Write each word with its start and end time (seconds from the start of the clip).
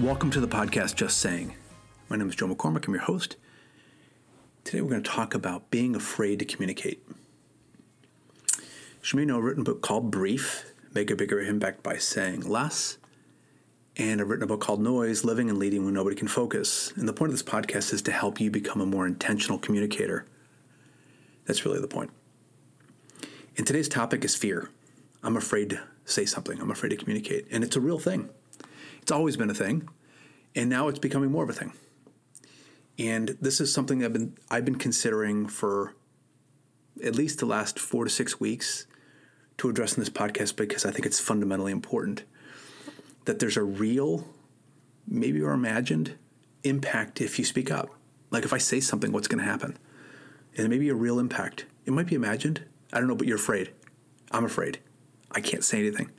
Welcome 0.00 0.30
to 0.32 0.40
the 0.40 0.48
podcast 0.48 0.94
Just 0.94 1.16
Saying. 1.16 1.54
My 2.10 2.16
name 2.16 2.28
is 2.28 2.36
Joe 2.36 2.46
McCormick. 2.46 2.86
I'm 2.86 2.92
your 2.92 3.04
host. 3.04 3.36
Today 4.62 4.82
we're 4.82 4.90
going 4.90 5.02
to 5.02 5.10
talk 5.10 5.32
about 5.32 5.70
being 5.70 5.96
afraid 5.96 6.38
to 6.40 6.44
communicate. 6.44 7.02
May 9.14 9.24
know 9.24 9.38
a 9.38 9.40
written 9.40 9.64
book 9.64 9.80
called 9.80 10.10
Brief 10.10 10.70
Make 10.92 11.10
a 11.10 11.16
Bigger 11.16 11.40
Impact 11.40 11.82
by 11.82 11.96
Saying 11.96 12.42
Less, 12.42 12.98
and 13.96 14.20
I've 14.20 14.28
written 14.28 14.42
a 14.42 14.46
book 14.46 14.60
called 14.60 14.82
Noise 14.82 15.24
Living 15.24 15.48
and 15.48 15.58
Leading 15.58 15.86
When 15.86 15.94
Nobody 15.94 16.14
Can 16.14 16.28
Focus. 16.28 16.92
And 16.94 17.08
the 17.08 17.14
point 17.14 17.32
of 17.32 17.34
this 17.38 17.42
podcast 17.42 17.94
is 17.94 18.02
to 18.02 18.12
help 18.12 18.38
you 18.38 18.50
become 18.50 18.82
a 18.82 18.86
more 18.86 19.06
intentional 19.06 19.58
communicator. 19.58 20.26
That's 21.46 21.64
really 21.64 21.80
the 21.80 21.88
point. 21.88 22.10
And 23.56 23.66
today's 23.66 23.88
topic 23.88 24.26
is 24.26 24.36
fear. 24.36 24.68
I'm 25.22 25.38
afraid 25.38 25.70
to 25.70 25.80
say 26.04 26.26
something, 26.26 26.60
I'm 26.60 26.70
afraid 26.70 26.90
to 26.90 26.96
communicate. 26.96 27.46
And 27.50 27.64
it's 27.64 27.76
a 27.76 27.80
real 27.80 27.98
thing. 27.98 28.28
It's 29.06 29.12
always 29.12 29.36
been 29.36 29.50
a 29.50 29.54
thing, 29.54 29.88
and 30.56 30.68
now 30.68 30.88
it's 30.88 30.98
becoming 30.98 31.30
more 31.30 31.44
of 31.44 31.48
a 31.48 31.52
thing. 31.52 31.72
And 32.98 33.38
this 33.40 33.60
is 33.60 33.72
something 33.72 34.04
I've 34.04 34.12
been 34.12 34.36
I've 34.50 34.64
been 34.64 34.78
considering 34.78 35.46
for 35.46 35.94
at 37.04 37.14
least 37.14 37.38
the 37.38 37.46
last 37.46 37.78
four 37.78 38.02
to 38.02 38.10
six 38.10 38.40
weeks 38.40 38.88
to 39.58 39.68
address 39.68 39.92
in 39.92 40.00
this 40.00 40.10
podcast 40.10 40.56
because 40.56 40.84
I 40.84 40.90
think 40.90 41.06
it's 41.06 41.20
fundamentally 41.20 41.70
important 41.70 42.24
that 43.26 43.38
there's 43.38 43.56
a 43.56 43.62
real, 43.62 44.26
maybe 45.06 45.40
or 45.40 45.52
imagined, 45.52 46.16
impact 46.64 47.20
if 47.20 47.38
you 47.38 47.44
speak 47.44 47.70
up. 47.70 47.90
Like 48.32 48.44
if 48.44 48.52
I 48.52 48.58
say 48.58 48.80
something, 48.80 49.12
what's 49.12 49.28
going 49.28 49.38
to 49.38 49.48
happen? 49.48 49.78
And 50.56 50.66
it 50.66 50.68
may 50.68 50.78
be 50.78 50.88
a 50.88 50.96
real 50.96 51.20
impact. 51.20 51.66
It 51.84 51.92
might 51.92 52.08
be 52.08 52.16
imagined. 52.16 52.64
I 52.92 52.98
don't 52.98 53.06
know, 53.06 53.14
but 53.14 53.28
you're 53.28 53.36
afraid. 53.36 53.70
I'm 54.32 54.44
afraid. 54.44 54.80
I 55.30 55.40
can't 55.40 55.62
say 55.62 55.78
anything. 55.78 56.10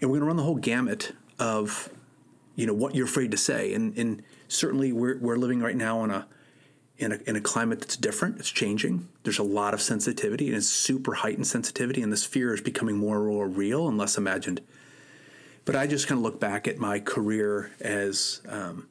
And 0.00 0.10
we're 0.10 0.16
going 0.16 0.22
to 0.22 0.26
run 0.26 0.36
the 0.36 0.42
whole 0.42 0.56
gamut 0.56 1.12
of 1.38 1.90
you 2.58 2.66
know 2.66 2.74
what 2.74 2.96
you're 2.96 3.06
afraid 3.06 3.30
to 3.30 3.36
say. 3.36 3.72
And 3.72 3.96
and 3.96 4.20
certainly 4.48 4.92
we're 4.92 5.16
we're 5.18 5.36
living 5.36 5.60
right 5.60 5.76
now 5.76 6.02
in 6.02 6.10
a 6.10 6.26
in 6.98 7.12
a, 7.12 7.18
in 7.24 7.36
a 7.36 7.40
climate 7.40 7.78
that's 7.78 7.96
different 7.96 8.40
it's 8.40 8.50
changing. 8.50 9.08
There's 9.22 9.38
a 9.38 9.44
lot 9.44 9.74
of 9.74 9.80
sensitivity 9.80 10.48
and 10.48 10.56
it's 10.56 10.66
super 10.66 11.14
heightened 11.14 11.46
sensitivity 11.46 12.02
and 12.02 12.12
this 12.12 12.24
fear 12.24 12.52
is 12.52 12.60
becoming 12.60 12.96
more 12.96 13.18
and 13.18 13.28
more 13.28 13.46
real 13.46 13.86
and 13.86 13.96
less 13.96 14.18
imagined. 14.18 14.60
But 15.66 15.76
i 15.76 15.86
just 15.86 16.08
kind 16.08 16.18
of 16.18 16.24
look 16.24 16.40
back 16.40 16.66
at 16.66 16.78
my 16.78 16.98
career 16.98 17.70
as 17.80 18.40
um, 18.48 18.88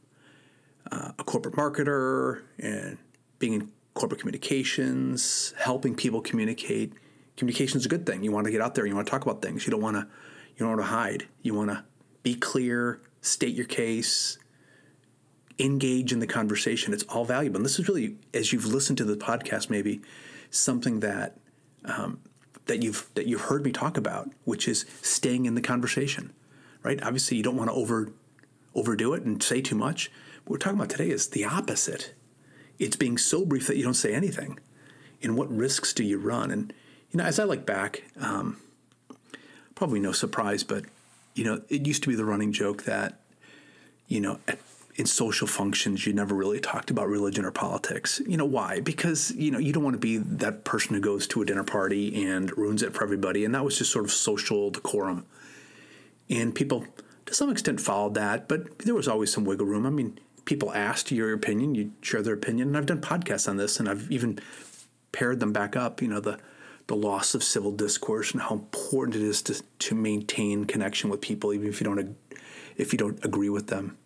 uh, 0.90 1.12
a 1.20 1.24
corporate 1.26 1.56
marketer 1.56 2.44
and 2.60 2.98
being 3.40 3.54
in 3.54 3.72
corporate 3.96 4.22
communications 4.22 5.54
helping 5.58 5.94
people 5.94 6.22
communicate. 6.22 6.94
Communication 7.36 7.80
is 7.80 7.86
a 7.86 7.90
good 7.90 8.06
thing. 8.06 8.24
You 8.24 8.32
want 8.32 8.46
to 8.46 8.52
get 8.52 8.62
out 8.62 8.76
there 8.76 8.86
you 8.86 8.96
want 8.96 9.08
to 9.08 9.12
talk 9.12 9.24
about 9.24 9.42
things. 9.42 9.68
You 9.68 9.72
don't 9.72 9.82
want 9.82 9.98
to 9.98 10.08
you 10.56 10.60
don't 10.60 10.70
want 10.70 10.82
to 10.82 10.86
hide. 10.86 11.28
You 11.42 11.54
want 11.54 11.72
to 11.72 11.84
be 12.24 12.34
clear 12.34 13.02
state 13.28 13.56
your 13.56 13.66
case, 13.66 14.38
engage 15.60 16.12
in 16.14 16.20
the 16.20 16.28
conversation. 16.28 16.94
It's 16.94 17.04
all 17.04 17.26
valuable. 17.26 17.58
And 17.58 17.66
this 17.66 17.80
is 17.80 17.88
really, 17.88 18.16
as 18.34 18.54
you've 18.54 18.66
listened 18.66 18.98
to 19.00 19.04
the 19.04 19.18
podcast, 19.18 19.70
maybe 19.70 20.02
something 20.50 21.00
that 21.02 21.38
um, 21.86 22.20
that 22.66 22.84
you've 22.84 23.10
that 23.16 23.28
you've 23.28 23.42
heard 23.42 23.64
me 23.64 23.72
talk 23.72 23.98
about, 23.98 24.32
which 24.44 24.68
is 24.68 24.86
staying 25.02 25.46
in 25.46 25.56
the 25.56 25.62
conversation. 25.62 26.34
Right? 26.84 27.02
Obviously, 27.04 27.38
you 27.38 27.44
don't 27.44 27.58
want 27.58 27.70
to 27.70 27.76
over 27.76 28.12
overdo 28.76 29.14
it 29.14 29.24
and 29.24 29.42
say 29.42 29.62
too 29.62 29.76
much. 29.76 30.12
What 30.46 30.52
we're 30.52 30.58
talking 30.58 30.78
about 30.78 30.90
today 30.90 31.10
is 31.10 31.30
the 31.30 31.46
opposite. 31.46 32.14
It's 32.80 32.96
being 32.96 33.18
so 33.18 33.44
brief 33.44 33.68
that 33.68 33.78
you 33.78 33.84
don't 33.84 33.96
say 33.96 34.14
anything. 34.14 34.60
And 35.24 35.36
what 35.36 35.50
risks 35.50 35.94
do 35.94 36.04
you 36.04 36.20
run? 36.20 36.52
And 36.52 36.74
you 37.12 37.18
know, 37.18 37.24
as 37.24 37.40
I 37.40 37.44
look 37.44 37.66
back, 37.66 38.04
um, 38.20 38.58
probably 39.74 40.00
no 40.00 40.12
surprise, 40.12 40.64
but 40.64 40.86
you 41.34 41.44
know, 41.44 41.62
it 41.70 41.86
used 41.86 42.04
to 42.04 42.10
be 42.10 42.16
the 42.16 42.26
running 42.26 42.52
joke 42.52 42.84
that, 42.84 43.20
you 44.08 44.22
know, 44.22 44.40
in 44.96 45.06
social 45.06 45.48
functions, 45.48 46.08
you 46.08 46.14
never 46.14 46.34
really 46.34 46.60
talked 46.60 46.90
about 46.90 47.08
religion 47.08 47.46
or 47.46 47.52
politics. 47.52 48.20
You 48.26 48.36
know, 48.36 48.46
why? 48.46 48.80
Because, 48.80 49.32
you 49.32 49.52
know, 49.52 49.60
you 49.60 49.72
don't 49.72 49.84
want 49.84 49.94
to 49.94 50.00
be 50.00 50.18
that 50.18 50.64
person 50.64 50.96
who 50.96 51.02
goes 51.02 51.28
to 51.28 51.42
a 51.42 51.46
dinner 51.46 51.64
party 51.64 52.26
and 52.26 52.56
ruins 52.58 52.82
it 52.82 52.94
for 52.94 53.04
everybody. 53.04 53.46
And 53.46 53.54
that 53.54 53.64
was 53.64 53.78
just 53.78 53.92
sort 53.92 54.06
of 54.06 54.12
social 54.12 54.72
decorum. 54.72 55.26
And 56.30 56.56
people, 56.56 56.86
to 57.28 57.34
some 57.34 57.50
extent, 57.50 57.80
followed 57.80 58.16
that, 58.16 58.48
but 58.48 58.80
there 58.80 58.96
was 58.96 59.08
always 59.08 59.32
some 59.32 59.46
wiggle 59.46 59.68
room. 59.68 59.86
I 59.86 59.92
mean, 59.92 60.20
people 60.46 60.74
asked 60.74 61.12
your 61.12 61.32
opinion, 61.32 61.76
you 61.76 61.92
share 62.02 62.24
their 62.24 62.34
opinion. 62.34 62.70
And 62.70 62.78
I've 62.78 62.88
done 62.88 63.02
podcasts 63.02 63.48
on 63.48 63.58
this, 63.58 63.80
and 63.80 63.88
I've 63.88 64.12
even 64.12 64.40
paired 65.12 65.40
them 65.40 65.54
back 65.54 65.76
up, 65.76 66.02
you 66.02 66.08
know, 66.08 66.20
the 66.20 66.40
the 66.88 66.96
loss 66.96 67.36
of 67.36 67.44
civil 67.44 67.72
discourse 67.72 68.32
and 68.32 68.42
how 68.42 68.56
important 68.56 69.16
it 69.16 69.22
is 69.22 69.42
to, 69.42 69.62
to 69.78 69.94
maintain 69.94 70.64
connection 70.64 71.10
with 71.10 71.20
people, 71.20 71.54
even 71.54 71.68
if 71.68 71.82
you 71.82 71.86
don't 71.86 72.16
if 72.78 72.94
you 72.94 72.98
don't 72.98 73.24
agree 73.26 73.50
with 73.50 73.68
them. 73.68 73.98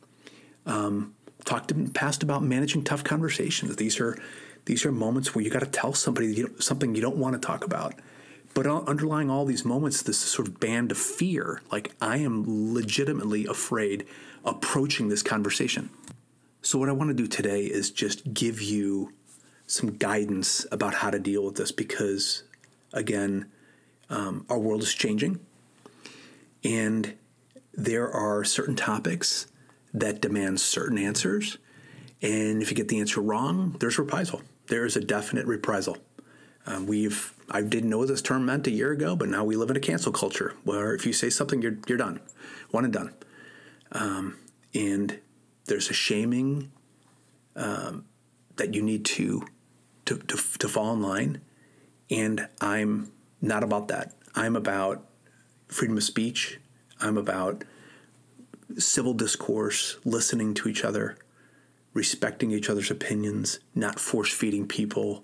Um, 0.66 1.16
talked 1.46 1.70
the 1.70 1.90
past 1.92 2.24
about 2.24 2.44
managing 2.44 2.84
tough 2.84 3.04
conversations. 3.04 3.76
These 3.76 4.00
are 4.00 4.18
these 4.66 4.86
are 4.86 4.92
moments 4.92 5.34
where 5.34 5.44
you 5.44 5.50
got 5.50 5.60
to 5.62 5.66
tell 5.66 5.94
somebody 5.94 6.34
you 6.34 6.56
something 6.60 6.96
you 6.96 7.02
don't 7.02 7.18
want 7.18 7.34
to 7.34 7.46
talk 7.46 7.66
about. 7.66 7.96
But 8.54 8.68
underlying 8.68 9.30
all 9.30 9.46
these 9.46 9.64
moments, 9.64 10.02
this 10.02 10.18
sort 10.18 10.48
of 10.48 10.60
band 10.60 10.92
of 10.92 10.98
fear, 10.98 11.62
like 11.72 11.94
I 12.02 12.18
am 12.18 12.74
legitimately 12.74 13.46
afraid 13.46 14.06
approaching 14.44 15.08
this 15.08 15.24
conversation. 15.24 15.90
So, 16.62 16.78
what 16.78 16.90
I 16.90 16.92
want 16.92 17.10
to 17.10 17.14
do 17.14 17.28
today 17.28 17.64
is 17.64 17.90
just 17.92 18.34
give 18.34 18.62
you 18.62 19.14
some 19.68 19.96
guidance 19.98 20.66
about 20.72 20.96
how 20.96 21.10
to 21.10 21.18
deal 21.18 21.46
with 21.46 21.56
this 21.56 21.72
because 21.72 22.44
again, 22.94 23.46
um, 24.10 24.46
our 24.50 24.60
world 24.60 24.82
is 24.82 24.94
changing, 24.94 25.40
and 26.64 27.14
there 27.74 28.10
are 28.12 28.44
certain 28.44 28.76
topics 28.76 29.48
that 29.94 30.22
demand 30.22 30.60
certain 30.60 30.98
answers. 30.98 31.58
And 32.22 32.62
if 32.62 32.70
you 32.70 32.76
get 32.76 32.88
the 32.88 33.00
answer 33.00 33.22
wrong, 33.22 33.76
there's 33.80 33.98
reprisal. 33.98 34.42
There 34.68 34.86
is 34.86 34.96
a 34.96 35.02
definite 35.02 35.46
reprisal. 35.46 35.98
Um, 36.66 36.86
we've 36.86 37.34
I 37.50 37.62
didn't 37.62 37.90
know 37.90 37.98
what 37.98 38.08
this 38.08 38.22
term 38.22 38.46
meant 38.46 38.68
a 38.68 38.72
year 38.72 38.92
ago, 38.92 39.16
but 39.16 39.28
now 39.28 39.44
we 39.44 39.56
live 39.56 39.70
in 39.70 39.76
a 39.76 39.82
cancel 39.82 40.12
culture 40.12 40.56
where 40.64 40.94
if 40.94 41.06
you 41.06 41.14
say 41.14 41.30
something, 41.30 41.62
you're 41.62 41.78
you're 41.88 41.98
done, 41.98 42.22
one 42.70 42.86
and 42.86 42.94
done. 42.94 43.14
Um, 43.92 44.38
and 44.74 45.20
there's 45.66 45.90
a 45.90 45.94
shaming 45.94 46.72
um, 47.56 48.06
that 48.56 48.74
you 48.76 48.82
need 48.82 49.04
to, 49.06 49.48
to 50.06 50.18
to 50.18 50.38
to 50.60 50.68
fall 50.68 50.94
in 50.94 51.02
line 51.02 51.42
and 52.12 52.48
I'm 52.60 53.12
not 53.42 53.64
about 53.64 53.88
that. 53.88 54.14
I'm 54.36 54.56
about 54.56 55.06
freedom 55.70 55.98
of 55.98 56.04
speech. 56.04 56.60
I'm 57.02 57.18
about 57.18 57.64
civil 58.78 59.14
discourse, 59.14 59.98
listening 60.06 60.54
to 60.56 60.70
each 60.70 60.84
other, 60.84 61.18
respecting 61.94 62.52
each 62.52 62.70
other's 62.70 62.92
opinions, 62.92 63.60
not 63.76 64.00
force 64.00 64.32
feeding 64.32 64.68
people. 64.68 65.24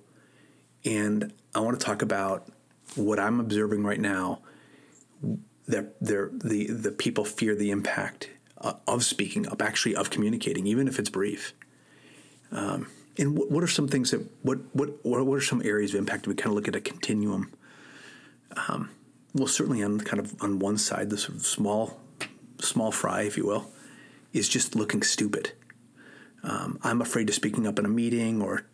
And 0.84 1.34
I 1.56 1.60
want 1.60 1.80
to 1.80 1.86
talk 1.86 2.02
about 2.02 2.52
what 2.96 3.20
I'm 3.20 3.40
observing 3.40 3.84
right 3.84 4.00
now 4.00 4.42
that 5.68 6.00
the, 6.00 6.30
the 6.70 6.92
people 6.92 7.26
fear 7.26 7.56
the 7.56 7.72
impact 7.72 8.30
uh, 8.60 8.74
of 8.88 9.04
speaking 9.04 9.48
up, 9.48 9.62
actually 9.62 9.96
of 9.96 10.10
communicating, 10.10 10.66
even 10.68 10.88
if 10.88 11.00
it's 11.00 11.10
brief. 11.10 11.54
Um, 12.52 12.88
and 13.18 13.38
what, 13.38 13.52
what 13.52 13.64
are 13.64 13.68
some 13.68 13.88
things 13.88 14.12
that 14.12 14.26
what 14.44 14.60
what 14.74 15.04
what 15.04 15.36
are 15.36 15.42
some 15.42 15.62
areas 15.66 15.94
of 15.94 16.00
impact? 16.00 16.28
We 16.28 16.36
kind 16.36 16.52
of 16.52 16.54
look 16.54 16.68
at 16.68 16.76
a 16.76 16.82
continuum. 16.82 17.52
Um, 18.68 18.90
well, 19.38 19.48
certainly 19.48 19.84
on 19.84 20.00
kind 20.02 20.20
of 20.20 20.42
on 20.42 20.60
one 20.60 20.78
side, 20.78 21.10
the 21.10 21.18
sort 21.18 21.38
of 21.38 21.46
small 21.46 22.00
small 22.60 22.92
fry, 22.92 23.22
if 23.22 23.38
you 23.38 23.46
will, 23.46 23.72
is 24.34 24.50
just 24.50 24.76
looking 24.76 25.04
stupid. 25.04 25.54
Um, 26.44 26.80
I'm 26.84 27.02
afraid 27.02 27.30
of 27.30 27.36
speaking 27.36 27.68
up 27.68 27.80
in 27.80 27.86
a 27.86 27.90
meeting 27.90 28.42
or 28.42 28.66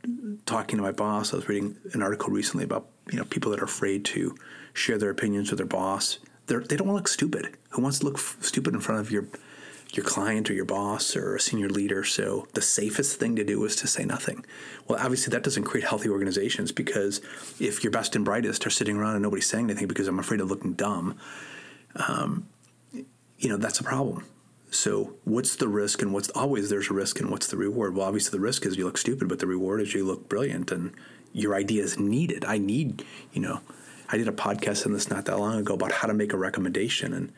talking 0.46 0.78
to 0.78 0.84
my 0.84 0.92
boss. 0.92 1.34
I 1.34 1.38
was 1.38 1.50
reading 1.50 1.78
an 1.94 2.02
article 2.02 2.30
recently 2.30 2.64
about 2.64 2.88
you 3.12 3.18
know 3.18 3.26
people 3.26 3.52
that 3.52 3.62
are 3.62 3.66
afraid 3.66 4.06
to 4.06 4.36
share 4.74 4.98
their 4.98 5.10
opinions 5.10 5.50
with 5.50 5.58
their 5.58 5.68
boss. 5.68 6.20
They're, 6.48 6.60
they 6.60 6.76
do 6.76 6.84
not 6.84 6.88
want 6.88 6.98
to 6.98 7.02
look 7.02 7.08
stupid. 7.08 7.58
Who 7.70 7.82
wants 7.82 8.00
to 8.00 8.06
look 8.06 8.18
f- 8.18 8.38
stupid 8.42 8.74
in 8.74 8.82
front 8.82 9.02
of 9.02 9.12
your 9.12 9.28
your 9.96 10.06
client 10.06 10.50
or 10.50 10.54
your 10.54 10.66
boss 10.66 11.16
or 11.16 11.36
a 11.36 11.40
senior 11.40 11.70
leader. 11.70 12.04
So 12.04 12.48
the 12.54 12.62
safest 12.62 13.20
thing 13.20 13.36
to 13.36 13.44
do 13.44 13.64
is 13.66 13.76
to 13.78 13.88
say 13.88 14.06
nothing. 14.06 14.46
Well, 14.88 15.00
obviously 15.00 15.32
that 15.32 15.44
doesn't 15.44 15.64
create 15.64 15.88
healthy 15.88 16.10
organizations 16.10 16.72
because 16.72 17.22
if 17.60 17.84
your 17.84 17.92
best 17.92 18.16
and 18.16 18.26
brightest 18.26 18.66
are 18.66 18.72
sitting 18.72 18.98
around 18.98 19.16
and 19.16 19.24
nobody's 19.24 19.48
saying 19.48 19.70
anything 19.70 19.88
because 19.88 20.08
I'm 20.08 20.20
afraid 20.20 20.42
of 20.42 20.50
looking 20.50 20.74
dumb, 20.74 21.18
um, 21.96 22.48
you 22.92 23.50
know 23.50 23.58
that's 23.58 23.80
a 23.80 23.84
problem. 23.84 24.26
So 24.72 25.14
what's 25.24 25.56
the 25.58 25.68
risk 25.68 26.02
and 26.02 26.14
what's 26.14 26.30
always 26.30 26.70
there's 26.70 26.90
a 26.90 26.94
risk 26.94 27.20
and 27.20 27.30
what's 27.30 27.48
the 27.48 27.58
reward? 27.58 27.96
Well, 27.96 28.08
obviously 28.08 28.32
the 28.32 28.44
risk 28.44 28.66
is 28.66 28.76
you 28.76 28.86
look 28.86 28.98
stupid, 28.98 29.30
but 29.30 29.40
the 29.40 29.48
reward 29.48 29.82
is 29.82 29.94
you 29.94 30.04
look 30.04 30.28
brilliant 30.28 30.72
and 30.72 30.94
your 31.32 31.54
idea 31.54 31.84
is 31.84 32.00
needed. 32.00 32.44
I 32.46 32.58
need, 32.58 33.06
you 33.32 33.42
know, 33.42 33.62
I 34.10 34.18
did 34.18 34.28
a 34.28 34.32
podcast 34.32 34.86
on 34.86 34.94
this 34.94 35.10
not 35.10 35.26
that 35.26 35.38
long 35.38 35.60
ago 35.60 35.76
about 35.76 35.92
how 35.92 36.08
to 36.08 36.14
make 36.14 36.34
a 36.34 36.38
recommendation 36.38 37.14
and 37.14 37.32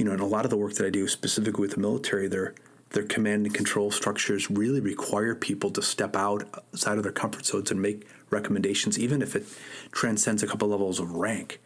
you 0.00 0.06
know, 0.06 0.12
and 0.12 0.20
a 0.22 0.24
lot 0.24 0.46
of 0.46 0.50
the 0.50 0.56
work 0.56 0.72
that 0.74 0.86
I 0.86 0.88
do 0.88 1.06
specifically 1.06 1.60
with 1.60 1.72
the 1.72 1.80
military, 1.80 2.26
their 2.26 2.54
their 2.92 3.02
command 3.02 3.44
and 3.44 3.54
control 3.54 3.90
structures 3.90 4.50
really 4.50 4.80
require 4.80 5.34
people 5.34 5.70
to 5.72 5.82
step 5.82 6.16
uh, 6.16 6.38
outside 6.72 6.96
of 6.96 7.02
their 7.02 7.12
comfort 7.12 7.44
zones 7.44 7.70
and 7.70 7.82
make 7.82 8.08
recommendations, 8.30 8.98
even 8.98 9.20
if 9.20 9.36
it 9.36 9.46
transcends 9.92 10.42
a 10.42 10.46
couple 10.46 10.68
levels 10.68 10.98
of 11.00 11.12
rank. 11.12 11.60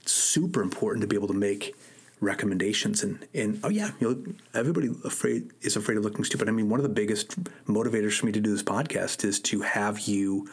It's 0.00 0.12
super 0.12 0.62
important 0.62 1.02
to 1.02 1.06
be 1.06 1.14
able 1.14 1.28
to 1.28 1.34
make 1.34 1.76
recommendations 2.20 3.02
and 3.04 3.28
and 3.34 3.60
oh 3.62 3.68
yeah 3.68 3.90
you 4.00 4.08
know, 4.08 4.34
everybody 4.58 4.88
afraid 5.04 5.52
is 5.60 5.76
afraid 5.76 5.96
of 5.96 6.02
looking 6.02 6.24
stupid 6.24 6.48
i 6.48 6.50
mean 6.50 6.68
one 6.68 6.80
of 6.80 6.82
the 6.82 6.88
biggest 6.88 7.40
motivators 7.66 8.18
for 8.18 8.26
me 8.26 8.32
to 8.32 8.40
do 8.40 8.50
this 8.50 8.60
podcast 8.60 9.24
is 9.24 9.38
to 9.38 9.60
have 9.60 10.00
you 10.00 10.50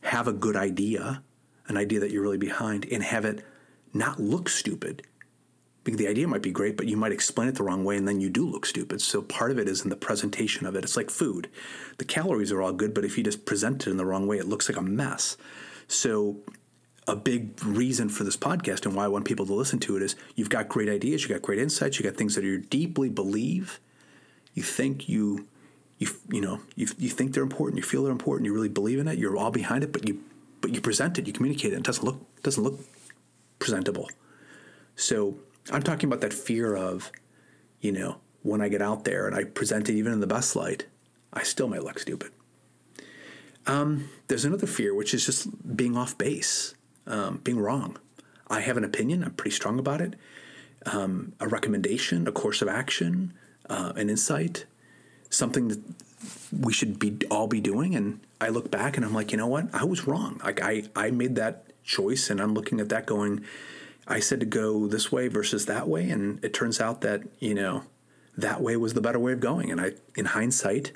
have 0.00 0.26
a 0.26 0.32
good 0.32 0.56
idea 0.56 1.22
an 1.68 1.76
idea 1.76 2.00
that 2.00 2.10
you're 2.10 2.24
really 2.24 2.36
behind 2.36 2.84
and 2.90 3.04
have 3.04 3.24
it 3.24 3.44
not 3.92 4.18
look 4.18 4.48
stupid 4.48 5.06
the 5.84 6.08
idea 6.08 6.26
might 6.26 6.42
be 6.42 6.50
great 6.50 6.76
but 6.76 6.86
you 6.86 6.96
might 6.96 7.12
explain 7.12 7.48
it 7.48 7.56
the 7.56 7.62
wrong 7.62 7.84
way 7.84 7.96
and 7.96 8.08
then 8.08 8.20
you 8.20 8.30
do 8.30 8.48
look 8.48 8.66
stupid. 8.66 9.00
So 9.00 9.22
part 9.22 9.50
of 9.50 9.58
it 9.58 9.68
is 9.68 9.82
in 9.82 9.90
the 9.90 9.96
presentation 9.96 10.66
of 10.66 10.74
it. 10.74 10.84
It's 10.84 10.96
like 10.96 11.10
food. 11.10 11.48
The 11.98 12.04
calories 12.04 12.52
are 12.52 12.62
all 12.62 12.72
good 12.72 12.94
but 12.94 13.04
if 13.04 13.16
you 13.16 13.24
just 13.24 13.44
present 13.44 13.86
it 13.86 13.90
in 13.90 13.96
the 13.96 14.06
wrong 14.06 14.26
way 14.26 14.38
it 14.38 14.48
looks 14.48 14.68
like 14.68 14.78
a 14.78 14.82
mess. 14.82 15.36
So 15.86 16.38
a 17.06 17.14
big 17.14 17.62
reason 17.64 18.08
for 18.08 18.24
this 18.24 18.36
podcast 18.36 18.86
and 18.86 18.94
why 18.94 19.04
I 19.04 19.08
want 19.08 19.26
people 19.26 19.46
to 19.46 19.54
listen 19.54 19.78
to 19.80 19.96
it 19.96 20.02
is 20.02 20.16
you've 20.34 20.48
got 20.48 20.68
great 20.68 20.88
ideas, 20.88 21.22
you've 21.22 21.32
got 21.32 21.42
great 21.42 21.58
insights, 21.58 21.98
you 21.98 22.04
got 22.04 22.16
things 22.16 22.34
that 22.34 22.44
you 22.44 22.58
deeply 22.58 23.10
believe, 23.10 23.80
you 24.54 24.62
think 24.62 25.08
you 25.08 25.46
you 25.98 26.08
you 26.30 26.40
know 26.40 26.60
you, 26.74 26.88
you 26.98 27.10
think 27.10 27.34
they're 27.34 27.42
important, 27.42 27.76
you 27.76 27.82
feel 27.82 28.02
they're 28.04 28.12
important, 28.12 28.46
you 28.46 28.54
really 28.54 28.68
believe 28.68 28.98
in 28.98 29.08
it, 29.08 29.18
you're 29.18 29.36
all 29.36 29.50
behind 29.50 29.84
it, 29.84 29.92
but 29.92 30.08
you 30.08 30.20
but 30.60 30.74
you 30.74 30.80
present 30.80 31.18
it, 31.18 31.26
you 31.26 31.32
communicate 31.32 31.72
it, 31.72 31.76
it 31.76 31.82
doesn't 31.82 32.04
look 32.04 32.42
doesn't 32.42 32.62
look 32.62 32.80
presentable. 33.58 34.08
So 34.96 35.36
I'm 35.70 35.82
talking 35.82 36.08
about 36.08 36.20
that 36.20 36.32
fear 36.32 36.76
of, 36.76 37.10
you 37.80 37.92
know, 37.92 38.16
when 38.42 38.60
I 38.60 38.68
get 38.68 38.82
out 38.82 39.04
there 39.04 39.26
and 39.26 39.34
I 39.34 39.44
present 39.44 39.88
it 39.88 39.94
even 39.94 40.12
in 40.12 40.20
the 40.20 40.26
best 40.26 40.54
light, 40.54 40.86
I 41.32 41.42
still 41.42 41.68
might 41.68 41.82
look 41.82 41.98
stupid. 41.98 42.30
Um, 43.66 44.10
there's 44.28 44.44
another 44.44 44.66
fear, 44.66 44.94
which 44.94 45.14
is 45.14 45.24
just 45.24 45.76
being 45.76 45.96
off 45.96 46.18
base 46.18 46.74
um, 47.06 47.40
being 47.42 47.58
wrong. 47.58 47.96
I 48.48 48.60
have 48.60 48.76
an 48.76 48.84
opinion. 48.84 49.24
I'm 49.24 49.32
pretty 49.32 49.54
strong 49.54 49.78
about 49.78 50.00
it. 50.00 50.14
Um, 50.86 51.32
a 51.40 51.48
recommendation, 51.48 52.28
a 52.28 52.32
course 52.32 52.60
of 52.60 52.68
action, 52.68 53.32
uh, 53.70 53.94
an 53.96 54.10
insight, 54.10 54.66
something 55.30 55.68
that 55.68 55.80
we 56.52 56.72
should 56.72 56.98
be 56.98 57.16
all 57.30 57.46
be 57.46 57.60
doing. 57.60 57.94
And 57.94 58.20
I 58.40 58.48
look 58.48 58.70
back 58.70 58.96
and 58.96 59.04
I'm 59.04 59.14
like, 59.14 59.32
you 59.32 59.38
know 59.38 59.46
what? 59.46 59.68
I 59.72 59.84
was 59.84 60.06
wrong. 60.06 60.40
Like 60.44 60.62
I, 60.62 60.84
I 60.94 61.10
made 61.10 61.36
that 61.36 61.64
choice, 61.82 62.30
and 62.30 62.40
I'm 62.40 62.54
looking 62.54 62.80
at 62.80 62.90
that 62.90 63.06
going. 63.06 63.44
I 64.06 64.20
said 64.20 64.40
to 64.40 64.46
go 64.46 64.86
this 64.86 65.10
way 65.10 65.28
versus 65.28 65.66
that 65.66 65.88
way, 65.88 66.10
and 66.10 66.44
it 66.44 66.52
turns 66.52 66.80
out 66.80 67.00
that 67.02 67.22
you 67.38 67.54
know 67.54 67.84
that 68.36 68.60
way 68.60 68.76
was 68.76 68.94
the 68.94 69.00
better 69.00 69.18
way 69.18 69.32
of 69.32 69.40
going. 69.40 69.70
And 69.70 69.80
I, 69.80 69.92
in 70.16 70.26
hindsight, 70.26 70.92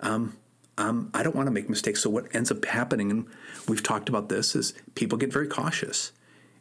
um, 0.00 0.36
um, 0.76 1.10
I 1.14 1.22
don't 1.22 1.36
want 1.36 1.46
to 1.46 1.52
make 1.52 1.70
mistakes. 1.70 2.02
So 2.02 2.10
what 2.10 2.34
ends 2.34 2.50
up 2.50 2.64
happening, 2.64 3.10
and 3.10 3.26
we've 3.68 3.82
talked 3.82 4.08
about 4.08 4.28
this, 4.28 4.54
is 4.54 4.74
people 4.94 5.16
get 5.18 5.32
very 5.32 5.46
cautious. 5.46 6.12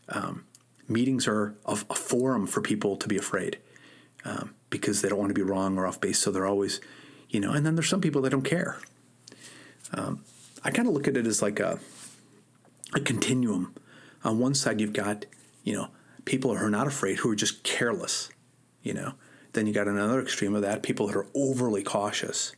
Um, 0.10 0.46
meetings 0.88 1.28
are 1.28 1.56
a, 1.66 1.80
a, 1.90 1.96
forum 1.96 2.48
for 2.48 2.62
people 2.62 2.98
to 2.98 3.08
be 3.08 3.18
afraid 3.18 3.58
um, 4.26 4.54
because 4.70 5.02
they 5.02 5.10
don't 5.10 5.20
want 5.20 5.30
to 5.30 5.34
be 5.34 5.42
wrong 5.42 5.78
or 5.78 5.88
off 5.88 6.02
base. 6.02 6.20
So 6.20 6.32
they're 6.32 6.48
always, 6.48 6.82
you 7.30 7.40
know. 7.40 7.52
And 7.52 7.66
then 7.66 7.76
there's 7.76 7.90
some 7.90 8.02
people 8.02 8.22
that 8.24 8.30
don't 8.32 8.44
care. 8.44 8.78
Um, 9.94 10.24
I 10.64 10.72
kind 10.72 10.88
of 10.88 10.94
look 10.94 11.08
at 11.08 11.18
it 11.18 11.26
as 11.26 11.42
like 11.42 11.60
a 11.60 11.80
a 12.94 13.00
continuum. 13.00 13.74
On 14.24 14.40
one 14.40 14.54
side, 14.54 14.80
you've 14.80 14.94
got 14.94 15.26
you 15.64 15.74
know 15.74 15.90
people 16.26 16.56
who 16.56 16.64
are 16.64 16.70
not 16.70 16.88
afraid, 16.88 17.20
who 17.20 17.32
are 17.32 17.36
just 17.36 17.64
careless. 17.64 18.30
You 18.82 18.94
know. 18.94 19.14
Then 19.54 19.68
you 19.68 19.74
got 19.74 19.90
another 19.90 20.22
extreme 20.22 20.56
of 20.56 20.62
that, 20.62 20.82
people 20.82 21.08
that 21.08 21.16
are 21.16 21.28
overly 21.36 21.84
cautious 21.84 22.56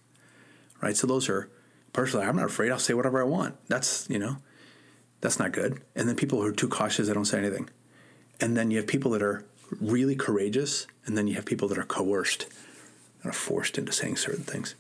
right? 0.84 0.98
So 0.98 1.08
those 1.08 1.30
are 1.30 1.50
personally, 1.94 2.26
I'm 2.26 2.36
not 2.36 2.46
afraid. 2.46 2.72
I'll 2.72 2.78
say 2.78 2.94
whatever 2.94 3.22
I 3.22 3.24
want. 3.24 3.56
That's 3.70 4.08
you 4.10 4.20
know, 4.20 4.38
that's 5.22 5.40
not 5.40 5.54
good. 5.54 5.82
And 5.96 6.08
then 6.08 6.16
people 6.16 6.42
who 6.42 6.48
are 6.48 6.52
too 6.52 6.68
cautious, 6.68 7.08
they 7.08 7.14
don't 7.14 7.26
say 7.26 7.40
anything. 7.40 7.70
And 8.40 8.58
then 8.58 8.70
you 8.70 8.78
have 8.78 8.88
people 8.88 9.12
that 9.12 9.22
are 9.22 9.46
really 9.80 10.16
courageous, 10.16 10.86
and 11.06 11.18
then 11.18 11.26
you 11.26 11.36
have 11.36 11.46
people 11.46 11.68
that 11.70 11.78
are 11.78 11.86
coerced 11.86 12.48
and 13.22 13.30
are 13.30 13.34
forced 13.34 13.78
into 13.78 13.94
saying 13.94 14.18
certain 14.18 14.44
things. 14.44 14.76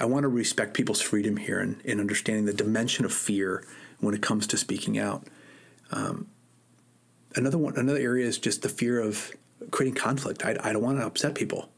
I 0.00 0.06
want 0.06 0.24
to 0.24 0.28
respect 0.28 0.74
people's 0.74 1.00
freedom 1.00 1.36
here 1.36 1.60
and 1.60 1.80
in, 1.82 1.92
in 1.92 2.00
understanding 2.00 2.46
the 2.46 2.54
dimension 2.54 3.04
of 3.04 3.12
fear 3.12 3.64
when 4.00 4.14
it 4.14 4.22
comes 4.22 4.46
to 4.48 4.56
speaking 4.56 4.98
out. 4.98 5.26
Um, 5.92 6.28
another 7.36 7.58
one, 7.58 7.76
another 7.76 7.98
area 7.98 8.26
is 8.26 8.38
just 8.38 8.62
the 8.62 8.68
fear 8.68 9.00
of 9.00 9.32
creating 9.70 9.94
conflict. 9.94 10.44
I, 10.44 10.56
I 10.62 10.72
don't 10.72 10.82
want 10.82 10.98
to 10.98 11.06
upset 11.06 11.34
people. 11.34 11.68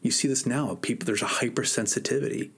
You 0.00 0.10
see 0.10 0.28
this 0.28 0.46
now. 0.46 0.78
People, 0.80 1.06
there's 1.06 1.22
a 1.22 1.26
hypersensitivity 1.26 2.50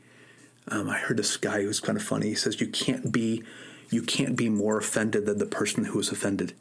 um, 0.69 0.89
I 0.89 0.99
heard 0.99 1.17
this 1.17 1.37
guy 1.37 1.63
who's 1.63 1.81
kind 1.81 1.99
of 1.99 2.05
funny. 2.05 2.29
He 2.29 2.35
says 2.35 2.61
you 2.61 2.69
can't 2.69 3.13
be 3.13 3.43
you 3.91 4.03
can't 4.03 4.35
be 4.37 4.49
more 4.49 4.79
offended 4.79 5.27
than 5.27 5.39
the 5.39 5.47
person 5.47 5.85
who 5.85 5.99
was 5.99 6.11
offended. 6.11 6.55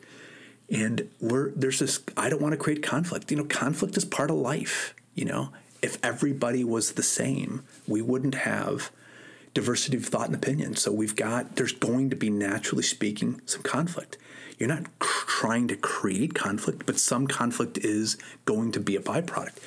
And 0.69 1.09
we're 1.21 1.51
there's 1.51 1.79
this 1.79 2.01
I 2.17 2.29
don't 2.29 2.41
want 2.41 2.53
to 2.53 2.57
create 2.57 2.83
conflict. 2.83 3.31
You 3.31 3.37
know, 3.37 3.45
conflict 3.45 3.95
is 3.97 4.05
part 4.05 4.29
of 4.29 4.37
life, 4.37 4.93
you 5.15 5.25
know. 5.25 5.49
If 5.81 5.97
everybody 6.03 6.63
was 6.63 6.93
the 6.93 7.03
same, 7.03 7.63
we 7.87 8.01
wouldn't 8.01 8.35
have 8.35 8.89
diversity 9.53 9.97
of 9.97 10.05
thought 10.05 10.27
and 10.27 10.35
opinion. 10.35 10.75
So 10.75 10.91
we've 10.91 11.15
got 11.15 11.55
there's 11.55 11.73
going 11.73 12.09
to 12.09 12.15
be 12.15 12.29
naturally 12.29 12.83
speaking 12.83 13.41
some 13.45 13.61
conflict. 13.63 14.17
You're 14.57 14.69
not 14.69 14.99
cr- 14.99 15.27
trying 15.27 15.67
to 15.67 15.75
create 15.75 16.33
conflict, 16.33 16.85
but 16.85 16.97
some 16.99 17.27
conflict 17.27 17.77
is 17.79 18.17
going 18.45 18.71
to 18.73 18.79
be 18.79 18.95
a 18.95 19.01
byproduct. 19.01 19.57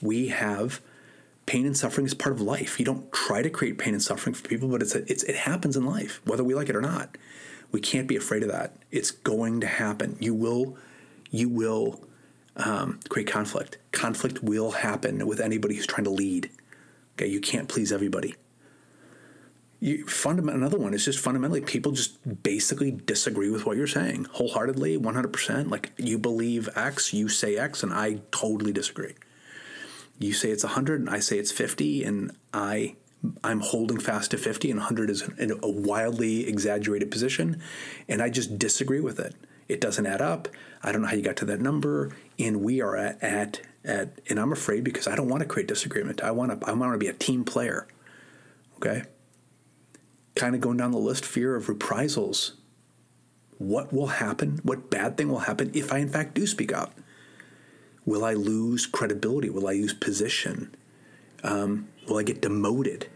We 0.00 0.28
have 0.28 0.80
pain 1.46 1.66
and 1.66 1.76
suffering 1.76 2.06
is 2.06 2.14
part 2.14 2.34
of 2.34 2.40
life. 2.40 2.78
You 2.78 2.84
don't 2.84 3.10
try 3.12 3.42
to 3.42 3.50
create 3.50 3.78
pain 3.78 3.94
and 3.94 4.02
suffering 4.02 4.34
for 4.34 4.46
people, 4.46 4.68
but 4.68 4.82
it's, 4.82 4.94
a, 4.94 5.10
it's 5.10 5.22
it 5.24 5.36
happens 5.36 5.76
in 5.76 5.84
life, 5.84 6.20
whether 6.24 6.44
we 6.44 6.54
like 6.54 6.68
it 6.68 6.76
or 6.76 6.80
not. 6.80 7.16
We 7.72 7.80
can't 7.80 8.06
be 8.06 8.16
afraid 8.16 8.42
of 8.42 8.50
that. 8.50 8.76
It's 8.90 9.10
going 9.10 9.60
to 9.60 9.66
happen. 9.66 10.16
You 10.20 10.34
will 10.34 10.76
you 11.30 11.48
will 11.48 12.00
um, 12.56 13.00
create 13.08 13.26
conflict. 13.26 13.78
Conflict 13.90 14.42
will 14.42 14.70
happen 14.70 15.26
with 15.26 15.40
anybody 15.40 15.74
who's 15.74 15.86
trying 15.86 16.04
to 16.04 16.10
lead. 16.10 16.50
Okay, 17.16 17.26
you 17.26 17.40
can't 17.40 17.68
please 17.68 17.92
everybody. 17.92 18.36
You, 19.84 20.06
fundament, 20.06 20.56
another 20.56 20.78
one 20.78 20.94
is 20.94 21.04
just 21.04 21.18
fundamentally 21.18 21.60
people 21.60 21.92
just 21.92 22.42
basically 22.42 22.90
disagree 22.90 23.50
with 23.50 23.66
what 23.66 23.76
you're 23.76 23.86
saying 23.86 24.26
wholeheartedly, 24.32 24.98
100%. 24.98 25.70
Like 25.70 25.92
you 25.98 26.18
believe 26.18 26.68
X, 26.74 27.12
you 27.12 27.28
say 27.28 27.56
X, 27.56 27.82
and 27.82 27.92
I 27.92 28.20
totally 28.30 28.72
disagree 28.72 29.14
you 30.18 30.32
say 30.32 30.50
it's 30.50 30.64
100 30.64 31.00
and 31.00 31.10
I 31.10 31.18
say 31.18 31.38
it's 31.38 31.52
50 31.52 32.04
and 32.04 32.36
I 32.52 32.96
I'm 33.42 33.60
holding 33.60 33.98
fast 33.98 34.32
to 34.32 34.38
50 34.38 34.70
and 34.70 34.78
100 34.80 35.10
is 35.10 35.22
a 35.38 35.68
wildly 35.68 36.46
exaggerated 36.46 37.10
position 37.10 37.62
and 38.08 38.22
I 38.22 38.28
just 38.28 38.58
disagree 38.58 39.00
with 39.00 39.18
it. 39.18 39.34
It 39.66 39.80
doesn't 39.80 40.04
add 40.04 40.20
up. 40.20 40.48
I 40.82 40.92
don't 40.92 41.02
know 41.02 41.08
how 41.08 41.14
you 41.14 41.22
got 41.22 41.36
to 41.36 41.46
that 41.46 41.60
number 41.60 42.14
and 42.38 42.62
we 42.62 42.80
are 42.80 42.96
at 42.96 43.22
at, 43.22 43.60
at 43.84 44.20
and 44.28 44.38
I'm 44.38 44.52
afraid 44.52 44.84
because 44.84 45.08
I 45.08 45.16
don't 45.16 45.28
want 45.28 45.40
to 45.40 45.48
create 45.48 45.68
disagreement. 45.68 46.22
I 46.22 46.30
want 46.30 46.60
to 46.60 46.68
I 46.68 46.72
want 46.72 46.92
to 46.92 46.98
be 46.98 47.08
a 47.08 47.14
team 47.14 47.44
player. 47.44 47.86
Okay? 48.76 49.04
Kind 50.34 50.54
of 50.54 50.60
going 50.60 50.76
down 50.76 50.90
the 50.90 50.98
list 50.98 51.24
fear 51.24 51.54
of 51.54 51.68
reprisals. 51.68 52.54
What 53.58 53.92
will 53.92 54.08
happen? 54.08 54.60
What 54.62 54.90
bad 54.90 55.16
thing 55.16 55.28
will 55.28 55.40
happen 55.40 55.70
if 55.74 55.92
I 55.92 55.98
in 55.98 56.08
fact 56.08 56.34
do 56.34 56.46
speak 56.46 56.72
up? 56.72 56.94
Will 58.04 58.24
I 58.24 58.34
lose 58.34 58.86
credibility? 58.86 59.48
Will 59.48 59.68
I 59.68 59.72
lose 59.74 59.94
position? 59.94 60.74
Um, 61.42 61.88
will 62.06 62.18
I 62.18 62.22
get 62.22 62.40
demoted? 62.42 63.08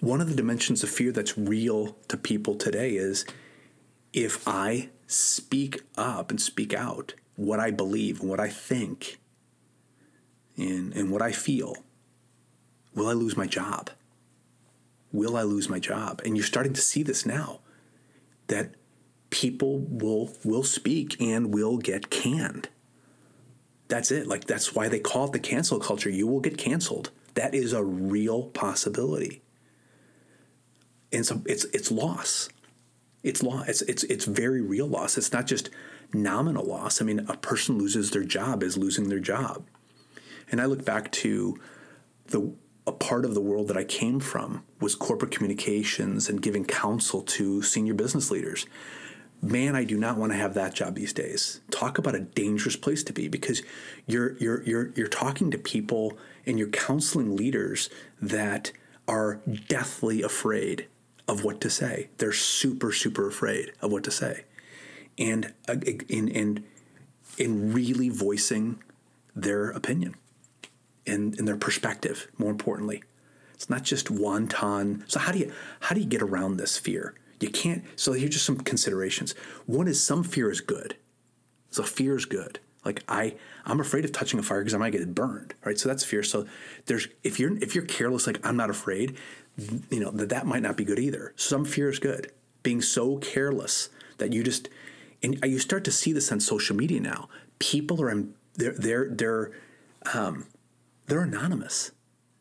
One 0.00 0.20
of 0.20 0.28
the 0.28 0.34
dimensions 0.34 0.82
of 0.82 0.90
fear 0.90 1.12
that's 1.12 1.38
real 1.38 1.96
to 2.08 2.16
people 2.16 2.54
today 2.54 2.96
is 2.96 3.24
if 4.12 4.46
I 4.46 4.90
speak 5.06 5.82
up 5.96 6.30
and 6.30 6.40
speak 6.40 6.74
out 6.74 7.14
what 7.36 7.60
I 7.60 7.70
believe 7.70 8.20
and 8.20 8.28
what 8.28 8.40
I 8.40 8.48
think 8.48 9.18
and, 10.56 10.92
and 10.94 11.10
what 11.10 11.22
I 11.22 11.32
feel, 11.32 11.76
will 12.94 13.08
I 13.08 13.12
lose 13.12 13.36
my 13.36 13.46
job? 13.46 13.90
Will 15.12 15.36
I 15.36 15.42
lose 15.42 15.68
my 15.68 15.78
job? 15.78 16.20
And 16.24 16.36
you're 16.36 16.44
starting 16.44 16.74
to 16.74 16.80
see 16.80 17.02
this 17.02 17.24
now 17.24 17.60
that 18.48 18.74
people 19.30 19.80
will 19.80 20.32
will 20.44 20.62
speak 20.62 21.20
and 21.20 21.52
will 21.52 21.78
get 21.78 22.10
canned 22.10 22.68
that's 23.88 24.10
it. 24.10 24.26
Like 24.26 24.44
that's 24.44 24.74
why 24.74 24.88
they 24.88 24.98
call 24.98 25.26
it 25.26 25.32
the 25.32 25.38
cancel 25.38 25.78
culture. 25.78 26.10
You 26.10 26.26
will 26.26 26.40
get 26.40 26.58
canceled. 26.58 27.10
That 27.34 27.54
is 27.54 27.72
a 27.72 27.84
real 27.84 28.44
possibility. 28.44 29.42
And 31.12 31.24
so 31.24 31.42
it's 31.46 31.64
it's 31.66 31.90
loss. 31.90 32.48
It's 33.22 33.42
loss. 33.42 33.68
It's 33.68 33.82
it's 33.82 34.04
it's 34.04 34.24
very 34.24 34.60
real 34.60 34.86
loss. 34.86 35.16
It's 35.16 35.32
not 35.32 35.46
just 35.46 35.70
nominal 36.12 36.64
loss. 36.64 37.00
I 37.00 37.04
mean, 37.04 37.20
a 37.28 37.36
person 37.36 37.78
loses 37.78 38.10
their 38.10 38.24
job 38.24 38.62
is 38.62 38.76
losing 38.76 39.08
their 39.08 39.20
job. 39.20 39.66
And 40.50 40.60
I 40.60 40.66
look 40.66 40.84
back 40.84 41.10
to 41.12 41.58
the 42.26 42.52
a 42.86 42.92
part 42.92 43.24
of 43.24 43.34
the 43.34 43.40
world 43.40 43.68
that 43.68 43.76
I 43.76 43.84
came 43.84 44.20
from 44.20 44.62
was 44.80 44.94
corporate 44.94 45.32
communications 45.32 46.28
and 46.28 46.40
giving 46.40 46.64
counsel 46.64 47.22
to 47.22 47.62
senior 47.62 47.94
business 47.94 48.30
leaders 48.30 48.66
man, 49.42 49.76
I 49.76 49.84
do 49.84 49.96
not 49.96 50.16
want 50.16 50.32
to 50.32 50.38
have 50.38 50.54
that 50.54 50.74
job 50.74 50.94
these 50.94 51.12
days. 51.12 51.60
Talk 51.70 51.98
about 51.98 52.14
a 52.14 52.20
dangerous 52.20 52.76
place 52.76 53.02
to 53.04 53.12
be 53.12 53.28
because 53.28 53.62
you're 54.06 54.36
you're 54.38 54.62
you're 54.62 54.92
you're 54.94 55.08
talking 55.08 55.50
to 55.50 55.58
people 55.58 56.16
and 56.44 56.58
you're 56.58 56.68
counseling 56.68 57.36
leaders 57.36 57.90
that 58.20 58.72
are 59.08 59.40
deathly 59.68 60.22
afraid 60.22 60.86
of 61.28 61.44
what 61.44 61.60
to 61.60 61.70
say. 61.70 62.08
They're 62.18 62.32
super 62.32 62.92
super 62.92 63.28
afraid 63.28 63.72
of 63.80 63.92
what 63.92 64.04
to 64.04 64.10
say, 64.10 64.44
and 65.18 65.52
uh, 65.68 65.76
in 66.08 66.28
in 66.28 66.64
in 67.38 67.72
really 67.72 68.08
voicing 68.08 68.82
their 69.34 69.70
opinion 69.70 70.14
and, 71.06 71.38
and 71.38 71.46
their 71.46 71.56
perspective, 71.56 72.28
more 72.38 72.50
importantly. 72.50 73.02
It's 73.54 73.70
not 73.70 73.82
just 73.84 74.10
wanton. 74.10 75.04
So 75.08 75.18
how 75.18 75.32
do 75.32 75.38
you 75.38 75.52
how 75.80 75.94
do 75.94 76.00
you 76.00 76.06
get 76.06 76.22
around 76.22 76.56
this 76.56 76.76
fear? 76.76 77.14
You 77.40 77.48
can't. 77.48 77.84
So 77.96 78.12
here's 78.12 78.30
just 78.30 78.46
some 78.46 78.58
considerations. 78.58 79.34
One 79.66 79.88
is 79.88 80.02
some 80.02 80.22
fear 80.24 80.50
is 80.50 80.60
good. 80.60 80.96
So 81.70 81.82
fear 81.82 82.16
is 82.16 82.24
good. 82.24 82.60
Like 82.84 83.02
I, 83.08 83.34
I'm 83.64 83.80
afraid 83.80 84.04
of 84.04 84.12
touching 84.12 84.38
a 84.38 84.42
fire 84.42 84.60
because 84.60 84.74
I 84.74 84.78
might 84.78 84.90
get 84.90 85.14
burned. 85.14 85.54
Right. 85.64 85.78
So 85.78 85.88
that's 85.88 86.04
fear. 86.04 86.22
So 86.22 86.46
there's 86.86 87.08
if 87.24 87.40
you're 87.40 87.56
if 87.58 87.74
you're 87.74 87.84
careless, 87.84 88.26
like 88.26 88.44
I'm 88.46 88.56
not 88.56 88.70
afraid, 88.70 89.16
you 89.90 90.00
know 90.00 90.10
that 90.12 90.28
that 90.28 90.46
might 90.46 90.62
not 90.62 90.76
be 90.76 90.84
good 90.84 90.98
either. 90.98 91.32
Some 91.36 91.64
fear 91.64 91.88
is 91.88 91.98
good. 91.98 92.30
Being 92.62 92.80
so 92.80 93.16
careless 93.18 93.88
that 94.18 94.32
you 94.32 94.42
just 94.42 94.68
and 95.22 95.38
you 95.44 95.58
start 95.58 95.84
to 95.84 95.90
see 95.90 96.12
this 96.12 96.30
on 96.30 96.40
social 96.40 96.76
media 96.76 97.00
now. 97.00 97.28
People 97.58 98.00
are 98.02 98.24
they're 98.54 98.72
they're 98.72 99.08
they're 99.08 99.52
um, 100.14 100.46
they're 101.06 101.22
anonymous 101.22 101.92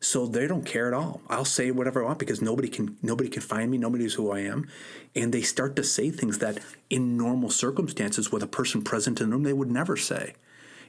so 0.05 0.27
they 0.27 0.45
don't 0.45 0.65
care 0.65 0.88
at 0.88 0.93
all. 0.93 1.22
I'll 1.29 1.45
say 1.45 1.72
whatever 1.72 2.03
I 2.03 2.05
want 2.05 2.19
because 2.19 2.41
nobody 2.41 2.67
can 2.67 2.98
nobody 3.01 3.27
can 3.27 3.41
find 3.41 3.72
me. 3.72 3.79
Nobody 3.79 4.03
knows 4.03 4.13
who 4.13 4.31
I 4.31 4.41
am, 4.41 4.69
and 5.15 5.34
they 5.34 5.41
start 5.41 5.75
to 5.77 5.84
say 5.84 6.12
things 6.12 6.38
that 6.39 6.60
in 6.89 7.17
normal 7.17 7.50
circumstances 7.50 8.31
with 8.31 8.43
a 8.43 8.48
person 8.48 8.84
present 8.84 9.19
in 9.19 9.29
the 9.29 9.36
room 9.36 9.43
they 9.43 9.53
would 9.53 9.72
never 9.72 9.98
say, 9.98 10.36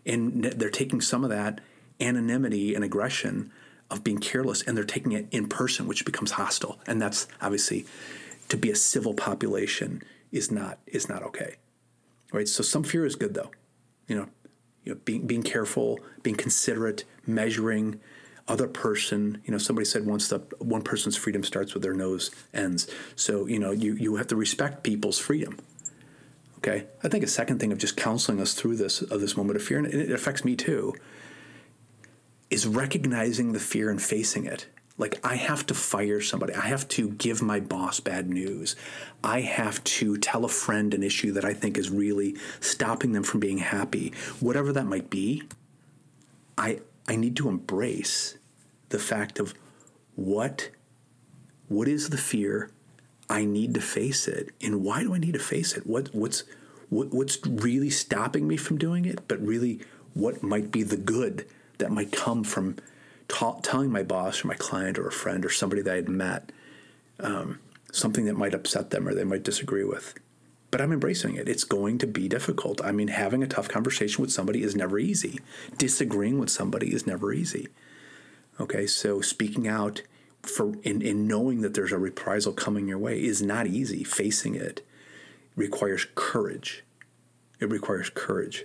and 0.04 0.45
they're 0.45 0.71
taking 0.71 1.00
some 1.00 1.25
of 1.25 1.30
that 1.30 1.62
anonymity 1.99 2.75
and 2.75 2.85
aggression 2.85 3.50
of 3.90 4.04
being 4.04 4.18
careless, 4.18 4.62
and 4.62 4.76
they're 4.76 4.85
taking 4.85 5.12
it 5.12 5.26
in 5.30 5.49
person, 5.49 5.87
which 5.87 6.04
becomes 6.04 6.33
hostile, 6.33 6.78
and 6.87 7.00
that's 7.00 7.26
obviously 7.40 7.87
to 8.50 8.56
be 8.59 8.71
a 8.71 8.76
civil 8.76 9.14
population 9.14 10.02
is 10.30 10.50
not 10.50 10.78
is 10.87 11.09
not 11.09 11.23
okay, 11.23 11.56
right? 12.33 12.49
So 12.49 12.62
some 12.62 12.83
fear 12.83 13.06
is 13.06 13.16
good 13.16 13.33
though, 13.33 13.50
you 14.09 14.16
know, 14.16 14.28
you 14.87 14.95
know 14.95 15.00
being 15.05 15.26
being 15.26 15.43
careful, 15.43 16.00
being 16.23 16.37
considerate, 16.37 17.05
measuring 17.26 18.00
other 18.49 18.69
person. 18.69 19.43
You 19.45 19.52
know 19.52 19.59
somebody 19.59 19.85
said 19.85 20.07
once 20.07 20.28
that 20.28 20.62
one 20.62 20.83
person's 20.83 21.16
freedom 21.16 21.43
starts 21.43 21.75
with 21.75 21.83
their 21.83 21.93
nose 21.93 22.31
ends. 22.55 22.88
So 23.16 23.47
you 23.47 23.59
know 23.59 23.73
you 23.73 23.95
you 23.95 24.16
have 24.16 24.28
to 24.28 24.37
respect 24.37 24.83
people's 24.83 25.19
freedom. 25.19 25.59
Okay? 26.59 26.87
I 27.02 27.09
think 27.09 27.23
a 27.23 27.28
second 27.28 27.59
thing 27.59 27.73
of 27.73 27.78
just 27.78 27.97
counseling 27.97 28.40
us 28.40 28.55
through 28.55 28.76
this 28.76 29.02
of 29.02 29.21
this 29.21 29.37
moment 29.37 29.57
of 29.57 29.62
fear 29.62 29.78
and 29.78 29.87
it 29.87 30.11
affects 30.11 30.45
me 30.45 30.57
too 30.57 30.95
is 32.49 32.66
recognizing 32.66 33.52
the 33.52 33.61
fear 33.61 33.90
and 33.90 34.00
facing 34.00 34.47
it 34.47 34.66
like 34.99 35.19
i 35.25 35.35
have 35.35 35.67
to 35.67 35.75
fire 35.75 36.21
somebody. 36.21 36.55
I 36.55 36.67
have 36.67 36.88
to 36.88 37.11
give 37.11 37.43
my 37.43 37.61
boss 37.61 38.00
bad 38.00 38.29
news. 38.29 38.76
I 39.23 39.41
have 39.41 39.83
to 39.85 40.17
tell 40.17 40.45
a 40.45 40.49
friend 40.49 40.95
an 40.95 41.03
issue 41.03 41.33
that 41.33 41.45
i 41.45 41.53
think 41.53 41.76
is 41.79 41.91
really 41.91 42.37
stopping 42.61 43.12
them 43.12 43.23
from 43.23 43.41
being 43.41 43.59
happy. 43.59 44.12
Whatever 44.41 44.73
that 44.73 44.87
might 44.87 45.11
be 45.11 45.43
i 46.59 46.81
I 47.09 47.17
need 47.17 47.37
to 47.37 47.49
embrace 47.49 48.37
the 48.88 48.99
fact 48.99 49.38
of 49.38 49.55
what 50.15 50.71
what 51.69 51.88
is 51.88 52.11
the 52.11 52.19
fear 52.19 52.71
I 53.29 53.45
need 53.45 53.75
to 53.75 53.81
face 53.81 54.29
it 54.29 54.50
and 54.61 54.85
why 54.85 55.03
do 55.03 55.15
I 55.15 55.19
need 55.19 55.33
to 55.33 55.38
face 55.38 55.76
it? 55.76 55.87
What 55.87 56.15
what's 56.15 56.45
what, 56.88 57.12
what's 57.12 57.45
really 57.45 57.91
stopping 57.91 58.47
me 58.47 58.57
from 58.57 58.79
doing 58.79 59.05
it 59.05 59.26
but 59.29 59.41
really 59.41 59.81
what 60.15 60.43
might 60.43 60.71
be 60.71 60.83
the 60.83 60.97
good 60.97 61.47
that 61.79 61.91
might 61.91 62.12
come 62.12 62.45
from 62.45 62.76
ta- 63.28 63.61
telling 63.61 63.90
my 63.90 64.02
boss 64.02 64.45
or 64.45 64.49
my 64.49 64.54
client 64.54 64.99
or 64.99 65.06
a 65.06 65.12
friend 65.12 65.45
or 65.45 65.50
somebody 65.50 65.83
that 65.83 65.92
I 65.92 65.97
had 65.97 66.09
met 66.09 66.52
um, 67.21 67.61
something 67.92 68.26
that 68.26 68.37
might 68.37 68.54
upset 68.54 68.90
them 68.90 69.09
or 69.09 69.14
they 69.14 69.25
might 69.25 69.42
disagree 69.42 69.85
with 69.85 70.14
but 70.71 70.80
I'm 70.80 70.92
embracing 70.92 71.37
it. 71.37 71.49
It's 71.49 71.64
going 71.64 71.97
to 71.99 72.06
be 72.06 72.28
difficult. 72.28 72.85
I 72.85 72.92
mean, 72.92 73.09
having 73.09 73.42
a 73.42 73.47
tough 73.47 73.66
conversation 73.66 74.21
with 74.21 74.33
somebody 74.33 74.62
is 74.62 74.76
never 74.76 74.99
easy. 74.99 75.40
Disagreeing 75.78 76.38
with 76.38 76.50
somebody 76.50 76.92
is 76.92 77.06
never 77.06 77.33
easy. 77.33 77.68
Okay, 78.61 78.87
so 78.87 79.21
speaking 79.23 79.66
out 79.66 80.02
for 80.42 80.75
in, 80.83 81.02
in 81.02 81.26
knowing 81.26 81.62
that 81.62 81.75
there's 81.75 81.92
a 81.92 81.99
reprisal 81.99 82.52
coming 82.52 82.88
your 82.88 82.99
way 82.99 83.23
is 83.23 83.42
not 83.42 83.66
easy. 83.66 84.04
Facing 84.04 84.54
it 84.54 84.87
requires 85.56 86.06
courage. 86.14 86.85
It 87.59 87.71
requires 87.71 88.11
courage. 88.11 88.64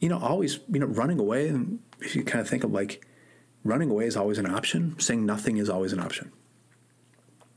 You 0.00 0.08
know, 0.08 0.18
always, 0.18 0.60
you 0.70 0.80
know, 0.80 0.86
running 0.86 1.18
away, 1.18 1.48
and 1.48 1.80
if 2.00 2.14
you 2.14 2.22
kind 2.24 2.40
of 2.40 2.48
think 2.48 2.62
of 2.62 2.72
like 2.72 3.04
running 3.64 3.90
away 3.90 4.06
is 4.06 4.16
always 4.16 4.38
an 4.38 4.46
option, 4.46 4.98
saying 4.98 5.24
nothing 5.26 5.56
is 5.56 5.68
always 5.68 5.92
an 5.92 6.00
option 6.00 6.32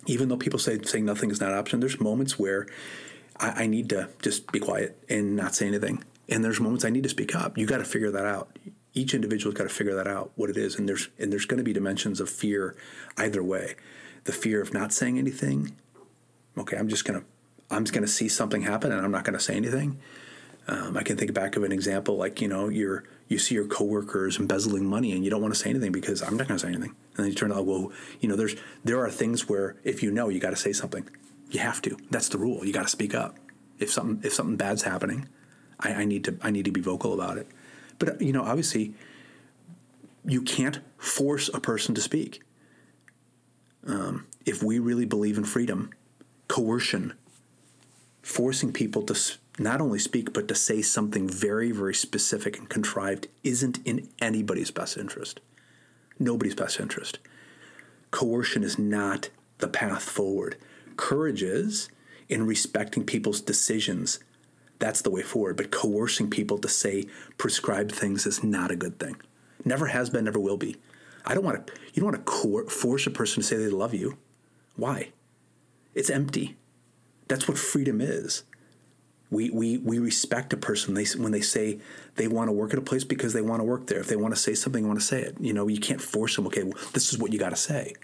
even 0.06 0.30
though 0.30 0.38
people 0.38 0.60
say 0.60 0.80
saying 0.84 1.06
nothing 1.06 1.32
is 1.32 1.40
not 1.40 1.52
an 1.52 1.58
option, 1.58 1.80
there's 1.80 2.00
moments 2.00 2.40
where 2.40 2.68
I, 3.40 3.64
I 3.64 3.68
need 3.68 3.90
to 3.90 4.10
just 4.22 4.52
be 4.52 4.60
quiet 4.60 5.02
and 5.10 5.36
not 5.36 5.56
say 5.56 5.68
anything. 5.68 6.04
And 6.30 6.44
there's 6.44 6.60
moments 6.60 6.86
I 6.86 6.90
need 6.90 7.04
to 7.04 7.10
speak 7.10 7.36
up. 7.36 7.58
You 7.58 7.66
got 7.66 7.80
to 7.80 7.86
figure 7.86 8.12
that 8.12 8.26
out. 8.26 8.58
Each 8.94 9.14
individual's 9.14 9.56
got 9.56 9.64
to 9.64 9.70
figure 9.70 9.96
that 9.96 10.08
out, 10.08 10.32
what 10.36 10.50
it 10.50 10.58
is. 10.58 10.78
And 10.78 10.88
there's 10.88 11.10
and 11.20 11.32
there's 11.32 11.46
going 11.46 11.60
to 11.60 11.64
be 11.64 11.74
dimensions 11.74 12.20
of 12.20 12.30
fear 12.30 12.76
either 13.18 13.44
way. 13.44 13.76
The 14.26 14.32
fear 14.32 14.62
of 14.62 14.74
not 14.74 14.94
saying 14.94 15.18
anything. 15.18 15.76
Okay, 16.58 16.78
I'm 16.78 16.88
just 16.88 17.06
gonna 17.06 17.24
I'm 17.70 17.86
just 17.86 17.94
gonna 17.94 18.08
see 18.08 18.28
something 18.28 18.64
happen 18.64 18.92
and 18.92 19.02
I'm 19.02 19.12
not 19.12 19.24
gonna 19.24 19.40
say 19.40 19.56
anything. 19.56 20.00
Um, 20.68 20.96
I 20.96 21.04
can 21.04 21.18
think 21.18 21.34
back 21.34 21.56
of 21.56 21.64
an 21.64 21.72
example 21.72 22.18
like 22.18 22.42
you 22.42 22.48
know 22.48 22.70
you're 22.70 23.04
you 23.32 23.38
see 23.38 23.56
your 23.56 23.66
coworkers 23.66 24.38
embezzling 24.38 24.86
money 24.86 25.14
and 25.14 25.24
you 25.24 25.30
don't 25.30 25.42
want 25.42 25.54
to 25.54 25.60
say 25.60 25.70
anything 25.70 25.94
because 25.94 26.22
I'm 26.22 26.36
not 26.36 26.50
going 26.50 26.60
to 26.60 26.68
say 26.68 26.68
anything. 26.68 26.94
And 27.16 27.26
then 27.26 27.28
you 27.28 27.34
turn 27.34 27.54
out, 27.54 27.66
well, 27.66 27.90
you 28.20 28.28
know, 28.28 28.36
there's 28.36 28.58
there 28.84 29.00
are 29.00 29.10
things 29.10 29.48
where 29.48 29.78
if 29.86 30.04
you 30.04 30.12
know, 30.12 30.28
you 30.28 30.42
got 30.42 30.50
to 30.50 30.58
say 30.58 30.74
something. 30.74 31.10
You 31.50 31.62
have 31.62 31.82
to. 31.84 31.98
That's 32.10 32.28
the 32.28 32.38
rule. 32.38 32.66
You 32.66 32.74
got 32.74 32.84
to 32.84 32.90
speak 32.90 33.16
up. 33.16 33.38
If 33.80 33.90
something 33.90 34.20
if 34.26 34.34
something 34.34 34.58
bad's 34.58 34.84
happening, 34.84 35.30
I, 35.80 35.94
I 35.94 36.06
need 36.06 36.26
to 36.26 36.38
I 36.42 36.52
need 36.52 36.66
to 36.66 36.72
be 36.72 36.82
vocal 36.82 37.14
about 37.14 37.38
it. 37.38 37.48
But 38.00 38.22
you 38.22 38.34
know, 38.34 38.44
obviously, 38.44 38.94
you 40.26 40.42
can't 40.42 40.82
force 40.98 41.50
a 41.54 41.62
person 41.62 41.96
to 41.96 42.02
speak. 42.02 42.42
Um, 43.88 44.28
if 44.46 44.62
we 44.62 44.78
really 44.78 45.06
believe 45.06 45.38
in 45.38 45.46
freedom, 45.46 45.92
coercion, 46.50 47.14
forcing 48.22 48.74
people 48.74 49.04
to 49.04 49.16
not 49.60 49.82
only 49.82 50.00
speak, 50.00 50.34
but 50.34 50.48
to 50.48 50.56
say 50.56 50.82
something 50.82 51.28
very, 51.28 51.72
very 51.72 51.94
specific 51.94 52.58
and 52.58 52.70
contrived 52.70 53.28
isn't 53.44 53.80
in 53.86 54.10
anybody's 54.20 54.72
best 54.72 54.98
interest. 54.98 55.40
Nobody's 56.18 56.56
best 56.56 56.80
interest. 56.80 57.20
Coercion 58.12 58.64
is 58.64 58.80
not 58.80 59.30
the 59.58 59.68
path 59.68 60.04
forward. 60.04 60.58
Courage 60.96 61.44
is 61.44 61.90
in 62.30 62.46
respecting 62.46 63.06
people's 63.06 63.42
decisions. 63.42 64.20
That's 64.80 65.02
the 65.02 65.10
way 65.10 65.22
forward. 65.22 65.58
But 65.58 65.72
coercing 65.72 66.30
people 66.30 66.58
to 66.60 66.68
say 66.70 67.06
prescribed 67.38 67.92
things 67.92 68.26
is 68.26 68.44
not 68.44 68.72
a 68.72 68.76
good 68.76 69.00
thing. 69.00 69.18
Never 69.66 69.88
has 69.88 70.10
been, 70.10 70.26
never 70.26 70.40
will 70.40 70.58
be. 70.58 70.78
I 71.26 71.36
don't 71.36 71.44
want 71.44 71.68
to, 71.68 71.74
you 71.94 72.02
don't 72.02 72.12
want 72.12 72.26
to 72.26 72.32
coer- 72.32 72.68
force 72.68 73.06
a 73.06 73.12
person 73.12 73.42
to 73.42 73.48
say 73.48 73.58
they 73.58 73.70
love 73.70 73.94
you. 73.94 74.18
Why? 74.76 75.12
It's 75.94 76.10
empty. 76.10 76.58
That's 77.28 77.48
what 77.48 77.58
freedom 77.58 78.02
is 78.02 78.44
we, 79.32 79.50
we, 79.50 79.78
we 79.78 79.98
respect 79.98 80.52
a 80.52 80.58
person 80.58 80.94
they, 80.94 81.06
when 81.18 81.32
they 81.32 81.42
say 81.42 81.80
they 82.16 82.28
want 82.28 82.50
to 82.50 82.52
work 82.52 82.74
at 82.74 82.78
a 82.80 82.82
place 82.82 83.06
because 83.06 83.32
they 83.32 83.42
want 83.42 83.62
to 83.62 83.64
work 83.64 83.88
there. 83.88 84.00
If 84.00 84.08
they 84.08 84.18
want 84.18 84.36
to 84.36 84.40
say 84.40 84.54
something, 84.54 84.84
they 84.84 84.88
want 84.88 85.00
to 85.00 85.06
say 85.06 85.22
it. 85.22 85.38
You 85.40 85.54
know, 85.54 85.70
you 85.70 85.80
can't 85.80 86.02
force 86.02 86.36
them. 86.36 86.46
Okay, 86.48 86.64
well, 86.64 86.78
this 86.92 87.12
is 87.12 87.18
what 87.18 87.32
you 87.32 87.40
got 87.40 87.50
to 87.50 87.56
say. 87.56 87.96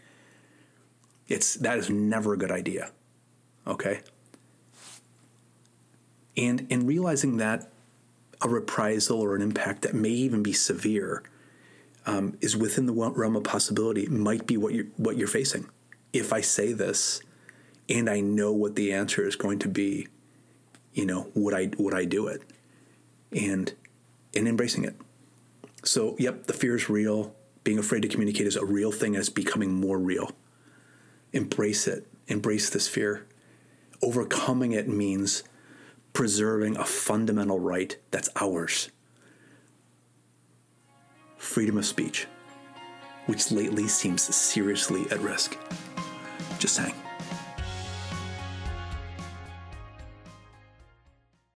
It's 1.27 1.55
that 1.55 1.77
is 1.77 1.89
never 1.89 2.33
a 2.33 2.37
good 2.37 2.51
idea. 2.51 2.91
Okay. 3.67 3.99
And 6.37 6.65
in 6.69 6.87
realizing 6.87 7.37
that 7.37 7.69
a 8.41 8.47
reprisal 8.47 9.19
or 9.19 9.35
an 9.35 9.41
impact 9.41 9.81
that 9.81 9.93
may 9.93 10.09
even 10.09 10.43
be 10.43 10.53
severe 10.53 11.23
um, 12.05 12.37
is 12.39 12.55
within 12.55 12.85
the 12.85 12.93
realm 12.93 13.35
of 13.35 13.43
possibility 13.43 14.07
might 14.07 14.47
be 14.47 14.55
what 14.55 14.73
you're 14.73 14.85
what 14.95 15.17
you're 15.17 15.27
facing. 15.27 15.67
If 16.13 16.31
I 16.31 16.39
say 16.39 16.71
this, 16.71 17.19
and 17.89 18.09
I 18.09 18.21
know 18.21 18.53
what 18.53 18.75
the 18.75 18.93
answer 18.93 19.27
is 19.27 19.35
going 19.35 19.59
to 19.59 19.67
be, 19.67 20.07
you 20.97 21.05
know, 21.05 21.29
would 21.35 21.53
I 21.53 21.69
would 21.77 21.93
I 21.93 22.05
do 22.05 22.27
it? 22.27 22.41
And 23.31 23.71
and 24.35 24.47
embracing 24.47 24.83
it. 24.83 24.95
So, 25.83 26.15
yep, 26.17 26.47
the 26.47 26.53
fear 26.53 26.75
is 26.75 26.89
real. 26.89 27.35
Being 27.63 27.77
afraid 27.77 28.01
to 28.01 28.07
communicate 28.07 28.47
is 28.47 28.55
a 28.55 28.65
real 28.65 28.91
thing 28.91 29.13
and 29.13 29.19
it's 29.19 29.29
becoming 29.29 29.73
more 29.73 29.99
real. 29.99 30.31
Embrace 31.33 31.87
it. 31.87 32.07
Embrace 32.27 32.71
this 32.71 32.87
fear. 32.87 33.27
Overcoming 34.01 34.71
it 34.71 34.87
means 34.87 35.43
preserving 36.13 36.77
a 36.77 36.83
fundamental 36.83 37.59
right 37.59 37.95
that's 38.09 38.29
ours 38.35 38.89
freedom 41.37 41.77
of 41.77 41.85
speech, 41.85 42.25
which 43.27 43.51
lately 43.51 43.87
seems 43.87 44.23
seriously 44.35 45.05
at 45.11 45.19
risk. 45.19 45.55
Just 46.57 46.75
saying. 46.75 46.95